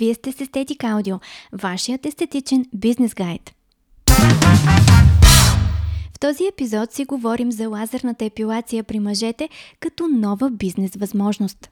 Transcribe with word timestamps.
Вие 0.00 0.14
сте 0.14 0.32
с 0.32 0.40
Естетик 0.40 0.84
Аудио, 0.84 1.16
вашият 1.52 2.06
естетичен 2.06 2.66
бизнес 2.74 3.14
гайд. 3.14 3.54
В 6.14 6.18
този 6.20 6.46
епизод 6.46 6.92
си 6.92 7.04
говорим 7.04 7.52
за 7.52 7.68
лазерната 7.68 8.24
епилация 8.24 8.84
при 8.84 8.98
мъжете 9.00 9.48
като 9.80 10.08
нова 10.08 10.50
бизнес 10.50 10.90
възможност. 10.96 11.68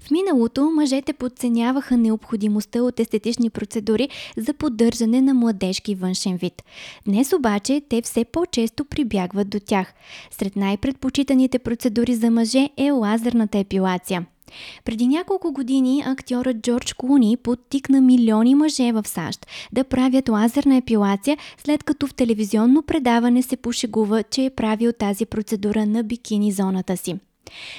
В 0.00 0.10
миналото 0.10 0.70
мъжете 0.70 1.12
подценяваха 1.12 1.96
необходимостта 1.96 2.82
от 2.82 3.00
естетични 3.00 3.50
процедури 3.50 4.08
за 4.36 4.54
поддържане 4.54 5.20
на 5.20 5.34
младежки 5.34 5.94
външен 5.94 6.36
вид. 6.36 6.62
Днес 7.06 7.32
обаче 7.32 7.82
те 7.88 8.02
все 8.02 8.24
по-често 8.24 8.84
прибягват 8.84 9.48
до 9.48 9.60
тях. 9.60 9.92
Сред 10.30 10.56
най-предпочитаните 10.56 11.58
процедури 11.58 12.14
за 12.14 12.30
мъже 12.30 12.70
е 12.76 12.90
лазерната 12.90 13.58
епилация– 13.58 14.26
преди 14.84 15.06
няколко 15.06 15.52
години 15.52 16.02
актьорът 16.06 16.62
Джордж 16.62 16.92
Клуни 16.92 17.36
подтикна 17.36 18.00
милиони 18.00 18.54
мъже 18.54 18.92
в 18.92 19.08
САЩ 19.08 19.46
да 19.72 19.84
правят 19.84 20.28
лазерна 20.28 20.76
епилация, 20.76 21.36
след 21.64 21.84
като 21.84 22.06
в 22.06 22.14
телевизионно 22.14 22.82
предаване 22.82 23.42
се 23.42 23.56
пошегува, 23.56 24.22
че 24.22 24.44
е 24.44 24.50
правил 24.50 24.92
тази 24.92 25.26
процедура 25.26 25.86
на 25.86 26.04
бикини 26.04 26.52
зоната 26.52 26.96
си. 26.96 27.14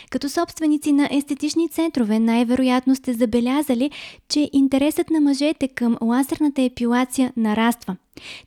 Като 0.10 0.30
собственици 0.30 0.92
на 0.92 1.10
естетични 1.12 1.70
центрове, 1.70 2.20
най-вероятно 2.20 2.96
сте 2.96 3.14
забелязали, 3.14 3.92
че 4.30 4.50
интересът 4.54 5.10
на 5.10 5.22
мъжете 5.22 5.68
към 5.68 5.98
лазерната 6.02 6.62
епилация 6.62 7.34
нараства. 7.38 7.96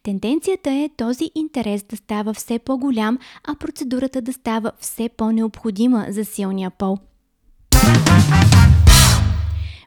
Тенденцията 0.02 0.70
е 0.70 0.90
този 0.96 1.30
интерес 1.34 1.82
да 1.82 1.96
става 1.96 2.34
все 2.34 2.58
по-голям, 2.58 3.18
а 3.44 3.54
процедурата 3.54 4.22
да 4.22 4.32
става 4.32 4.72
все 4.80 5.08
по-необходима 5.08 6.06
за 6.08 6.24
силния 6.24 6.70
пол. 6.70 6.98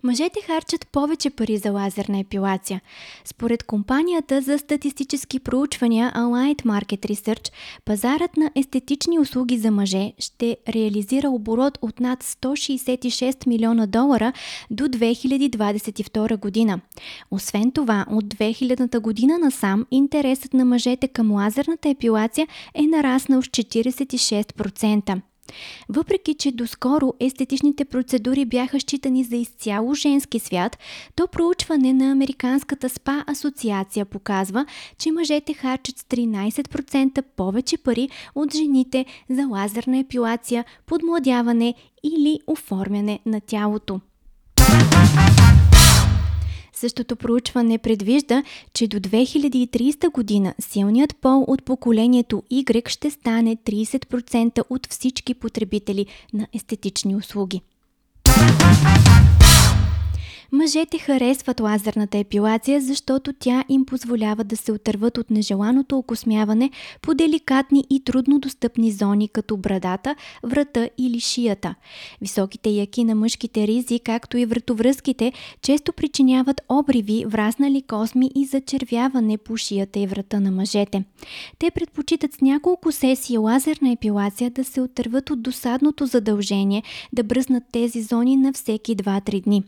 Мъжете 0.05 0.39
харчат 0.41 0.87
повече 0.87 1.29
пари 1.29 1.57
за 1.57 1.71
лазерна 1.71 2.19
епилация. 2.19 2.81
Според 3.25 3.63
компанията 3.63 4.41
за 4.41 4.57
статистически 4.57 5.39
проучвания 5.39 6.13
Allied 6.15 6.61
Market 6.61 7.13
Research, 7.13 7.51
пазарът 7.85 8.37
на 8.37 8.51
естетични 8.55 9.19
услуги 9.19 9.57
за 9.57 9.71
мъже 9.71 10.13
ще 10.19 10.57
реализира 10.69 11.29
оборот 11.29 11.77
от 11.81 11.99
над 11.99 12.23
166 12.23 13.47
милиона 13.47 13.85
долара 13.87 14.33
до 14.71 14.83
2022 14.83 16.39
година. 16.39 16.81
Освен 17.31 17.71
това, 17.71 18.05
от 18.11 18.25
2000 18.25 18.99
година 18.99 19.37
насам 19.37 19.85
интересът 19.91 20.53
на 20.53 20.65
мъжете 20.65 21.07
към 21.07 21.31
лазерната 21.31 21.89
епилация 21.89 22.47
е 22.73 22.81
нараснал 22.81 23.41
с 23.41 23.45
46%. 23.45 25.21
Въпреки, 25.89 26.33
че 26.33 26.51
доскоро 26.51 27.13
естетичните 27.19 27.85
процедури 27.85 28.45
бяха 28.45 28.79
считани 28.79 29.23
за 29.23 29.35
изцяло 29.35 29.93
женски 29.93 30.39
свят, 30.39 30.77
то 31.15 31.27
проучване 31.27 31.93
на 31.93 32.11
Американската 32.11 32.89
СПА 32.89 33.23
асоциация 33.27 34.05
показва, 34.05 34.66
че 34.97 35.11
мъжете 35.11 35.53
харчат 35.53 35.97
с 35.97 36.03
13% 36.03 37.21
повече 37.21 37.77
пари 37.77 38.09
от 38.35 38.55
жените 38.55 39.05
за 39.29 39.47
лазерна 39.47 39.97
епилация, 39.97 40.66
подмладяване 40.85 41.75
или 42.03 42.39
оформяне 42.47 43.19
на 43.25 43.41
тялото. 43.41 43.99
Същото 46.75 47.15
проучване 47.15 47.77
предвижда, 47.77 48.43
че 48.73 48.87
до 48.87 48.99
2030 48.99 50.11
година 50.11 50.53
силният 50.59 51.15
пол 51.21 51.45
от 51.47 51.63
поколението 51.63 52.43
Y 52.51 52.89
ще 52.89 53.11
стане 53.11 53.55
30% 53.55 54.63
от 54.69 54.87
всички 54.87 55.33
потребители 55.33 56.05
на 56.33 56.47
естетични 56.53 57.15
услуги. 57.15 57.61
Мъжете 60.55 60.97
харесват 60.97 61.59
лазерната 61.59 62.17
епилация, 62.17 62.81
защото 62.81 63.33
тя 63.33 63.63
им 63.69 63.85
позволява 63.85 64.43
да 64.43 64.57
се 64.57 64.71
отърват 64.71 65.17
от 65.17 65.31
нежеланото 65.31 65.97
окосмяване 65.97 66.71
по 67.01 67.13
деликатни 67.13 67.83
и 67.89 68.03
трудно 68.03 68.39
достъпни 68.39 68.91
зони, 68.91 69.27
като 69.27 69.57
брадата, 69.57 70.15
врата 70.44 70.89
или 70.97 71.19
шията. 71.19 71.75
Високите 72.21 72.69
яки 72.69 73.03
на 73.03 73.15
мъжките 73.15 73.67
ризи, 73.67 73.99
както 73.99 74.38
и 74.38 74.45
вратовръзките, 74.45 75.33
често 75.61 75.94
причиняват 75.94 76.61
обриви, 76.69 77.25
враснали 77.25 77.81
косми 77.81 78.31
и 78.35 78.45
зачервяване 78.45 79.38
по 79.38 79.57
шията 79.57 79.99
и 79.99 80.07
врата 80.07 80.39
на 80.39 80.51
мъжете. 80.51 81.03
Те 81.59 81.71
предпочитат 81.71 82.33
с 82.33 82.41
няколко 82.41 82.91
сесии 82.91 83.38
лазерна 83.38 83.91
епилация 83.91 84.51
да 84.51 84.63
се 84.63 84.81
отърват 84.81 85.29
от 85.29 85.41
досадното 85.41 86.05
задължение 86.05 86.83
да 87.13 87.23
бръснат 87.23 87.63
тези 87.71 88.01
зони 88.01 88.35
на 88.35 88.53
всеки 88.53 88.95
2-3 88.95 89.44
дни. 89.44 89.63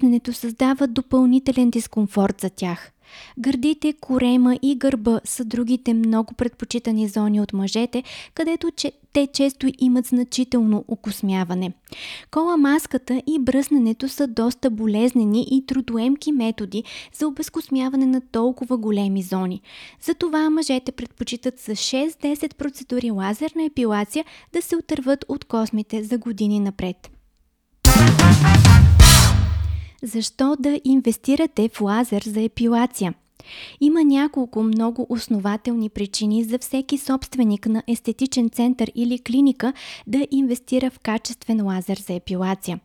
Бръсненето 0.00 0.32
създава 0.32 0.86
допълнителен 0.86 1.70
дискомфорт 1.70 2.40
за 2.40 2.50
тях. 2.50 2.92
Гърдите, 3.38 3.92
корема 3.92 4.58
и 4.62 4.76
гърба 4.76 5.20
са 5.24 5.44
другите 5.44 5.94
много 5.94 6.34
предпочитани 6.34 7.08
зони 7.08 7.40
от 7.40 7.52
мъжете, 7.52 8.02
където 8.34 8.70
че, 8.76 8.92
те 9.12 9.26
често 9.26 9.66
имат 9.78 10.06
значително 10.06 10.84
окосмяване. 10.88 11.72
Кола 12.30 12.56
маската 12.56 13.22
и 13.26 13.38
бръсненето 13.38 14.08
са 14.08 14.26
доста 14.26 14.70
болезнени 14.70 15.46
и 15.50 15.66
трудоемки 15.66 16.32
методи 16.32 16.84
за 17.14 17.28
обезкосмяване 17.28 18.06
на 18.06 18.20
толкова 18.20 18.76
големи 18.76 19.22
зони. 19.22 19.60
Затова 20.02 20.50
мъжете 20.50 20.92
предпочитат 20.92 21.60
с 21.60 21.74
6-10 21.74 22.54
процедури 22.54 23.10
лазерна 23.10 23.64
епилация 23.64 24.24
да 24.52 24.62
се 24.62 24.76
отърват 24.76 25.24
от 25.28 25.44
космите 25.44 26.04
за 26.04 26.18
години 26.18 26.60
напред. 26.60 27.10
Защо 30.02 30.56
да 30.58 30.80
инвестирате 30.84 31.68
в 31.68 31.80
лазер 31.80 32.22
за 32.22 32.40
епилация? 32.40 33.14
Има 33.80 34.04
няколко 34.04 34.62
много 34.62 35.06
основателни 35.08 35.88
причини 35.88 36.44
за 36.44 36.58
всеки 36.58 36.98
собственик 36.98 37.66
на 37.66 37.82
естетичен 37.88 38.50
център 38.50 38.90
или 38.94 39.18
клиника 39.18 39.72
да 40.06 40.26
инвестира 40.30 40.90
в 40.90 40.98
качествен 40.98 41.66
лазер 41.66 41.96
за 41.96 42.12
епилация. 42.12 42.80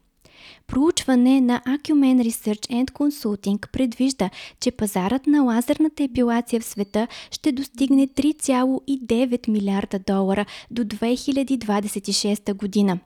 Проучване 0.67 1.41
на 1.41 1.61
Acumen 1.67 2.29
Research 2.29 2.67
and 2.71 2.91
Consulting 2.91 3.67
предвижда, 3.71 4.29
че 4.59 4.71
пазарът 4.71 5.27
на 5.27 5.43
лазерната 5.43 6.03
епилация 6.03 6.61
в 6.61 6.65
света 6.65 7.07
ще 7.31 7.51
достигне 7.51 8.07
3,9 8.07 9.49
милиарда 9.49 9.99
долара 9.99 10.45
до 10.71 10.83
2026 10.83 12.53
година. 12.53 12.99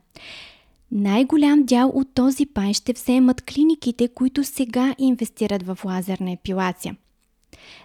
Най-голям 0.91 1.63
дял 1.63 1.91
от 1.93 2.07
този 2.13 2.45
пай 2.45 2.73
ще 2.73 2.93
вземат 2.93 3.41
клиниките, 3.41 4.07
които 4.07 4.43
сега 4.43 4.95
инвестират 4.97 5.63
в 5.63 5.77
лазерна 5.85 6.31
епилация. 6.31 6.95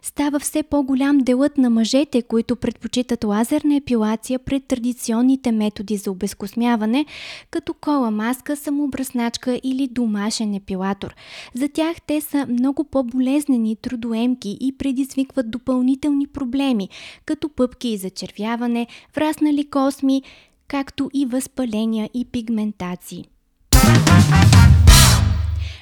Става 0.02 0.38
все 0.38 0.62
по-голям 0.62 1.18
делът 1.18 1.58
на 1.58 1.70
мъжете, 1.70 2.22
които 2.22 2.56
предпочитат 2.56 3.24
лазерна 3.24 3.76
епилация 3.76 4.38
пред 4.38 4.64
традиционните 4.64 5.52
методи 5.52 5.96
за 5.96 6.10
обезкосмяване, 6.10 7.06
като 7.50 7.74
кола 7.74 8.10
маска, 8.10 8.56
самообръсначка 8.56 9.60
или 9.62 9.88
домашен 9.88 10.54
епилатор. 10.54 11.14
За 11.54 11.68
тях 11.68 11.96
те 12.06 12.20
са 12.20 12.46
много 12.46 12.84
по-болезнени, 12.84 13.76
трудоемки 13.76 14.58
и 14.60 14.72
предизвикват 14.78 15.50
допълнителни 15.50 16.26
проблеми, 16.26 16.88
като 17.24 17.48
пъпки 17.48 17.88
и 17.88 17.96
зачервяване, 17.96 18.86
враснали 19.14 19.70
косми, 19.70 20.22
както 20.68 21.10
и 21.14 21.26
възпаления 21.26 22.10
и 22.14 22.24
пигментации. 22.24 23.24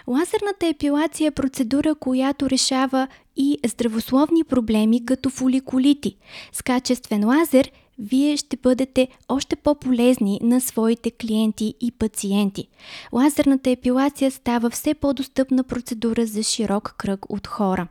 Лазерната 0.09 0.66
епилация 0.66 1.28
е 1.28 1.31
процедура, 1.31 1.94
която 1.94 2.50
решава 2.50 3.09
и 3.37 3.59
здравословни 3.66 4.44
проблеми 4.44 5.06
като 5.06 5.31
фоликулити. 5.31 6.16
С 6.53 6.62
качествен 6.62 7.26
лазер 7.26 7.71
вие 7.98 8.36
ще 8.36 8.56
бъдете 8.56 9.09
още 9.28 9.56
по-полезни 9.56 10.41
на 10.42 10.60
своите 10.60 11.10
клиенти 11.10 11.74
и 11.80 11.92
пациенти. 11.92 12.68
Лазерната 13.12 13.71
епилация 13.71 14.30
става 14.30 14.71
все 14.71 14.95
по-достъпна 14.95 15.65
процедура 15.65 16.27
за 16.27 16.42
широк 16.42 16.95
кръг 16.98 17.27
от 17.28 17.47
хора. 17.47 17.89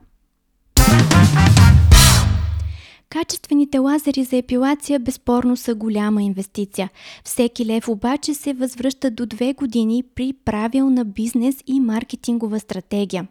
Качествените 3.11 3.79
лазери 3.79 4.23
за 4.23 4.37
епилация 4.37 4.99
безспорно 4.99 5.57
са 5.57 5.75
голяма 5.75 6.23
инвестиция. 6.23 6.89
Всеки 7.23 7.65
лев 7.65 7.87
обаче 7.87 8.33
се 8.33 8.53
възвръща 8.53 9.11
до 9.11 9.25
две 9.25 9.53
години 9.53 10.03
при 10.15 10.33
правилна 10.33 11.05
бизнес 11.05 11.55
и 11.67 11.79
маркетингова 11.79 12.59
стратегия. 12.59 13.27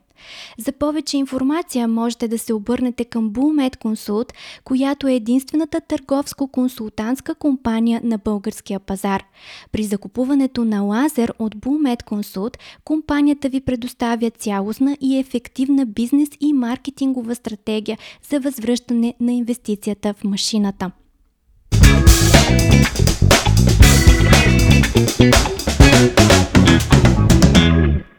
За 0.58 0.72
повече 0.72 1.16
информация 1.16 1.88
можете 1.88 2.28
да 2.28 2.38
се 2.38 2.54
обърнете 2.54 3.04
към 3.04 3.30
BullMed 3.30 3.76
Consult, 3.76 4.32
която 4.64 5.08
е 5.08 5.14
единствената 5.14 5.80
търговско-консултантска 5.80 7.34
компания 7.34 8.00
на 8.04 8.18
българския 8.18 8.80
пазар. 8.80 9.24
При 9.72 9.84
закупуването 9.84 10.64
на 10.64 10.80
лазер 10.80 11.34
от 11.38 11.56
BullMed 11.56 12.02
Consult, 12.04 12.56
компанията 12.84 13.48
ви 13.48 13.60
предоставя 13.60 14.30
цялостна 14.30 14.96
и 15.00 15.18
ефективна 15.18 15.86
бизнес 15.86 16.28
и 16.40 16.52
маркетингова 16.52 17.34
стратегия 17.34 17.98
за 18.30 18.40
възвръщане 18.40 19.14
на 19.20 19.32
инвестицията 19.32 20.14
в 20.14 20.24
машината. 20.24 20.90